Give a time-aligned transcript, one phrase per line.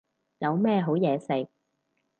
[0.39, 1.47] 有咩好嘢食